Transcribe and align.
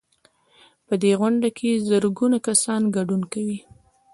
په 0.87 0.93
دې 1.01 1.11
غونډه 1.19 1.49
کې 1.57 1.83
زرګونه 1.89 2.37
کسان 2.47 2.81
ګډون 2.95 3.21
کوي. 3.33 3.59